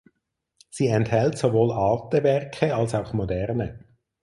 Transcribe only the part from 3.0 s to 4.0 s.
moderne.